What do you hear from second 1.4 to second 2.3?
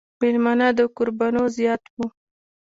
زيات وو ـ